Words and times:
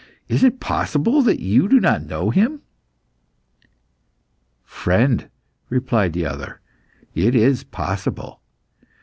Is 0.27 0.43
it 0.43 0.59
possible 0.59 1.21
that 1.21 1.39
you 1.41 1.67
do 1.69 1.79
not 1.79 2.01
know 2.07 2.31
Him?" 2.31 2.63
"Friend," 4.63 5.29
replied 5.69 6.13
the 6.13 6.25
other, 6.25 6.59
"it 7.13 7.35
is 7.35 7.63
possible. 7.63 8.41